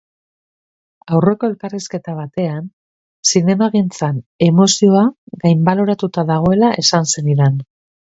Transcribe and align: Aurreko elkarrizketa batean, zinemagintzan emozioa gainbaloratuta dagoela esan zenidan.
Aurreko 1.17 1.49
elkarrizketa 1.49 2.15
batean, 2.21 2.65
zinemagintzan 3.33 4.19
emozioa 4.49 5.07
gainbaloratuta 5.47 6.29
dagoela 6.35 6.77
esan 6.85 7.11
zenidan. 7.17 7.67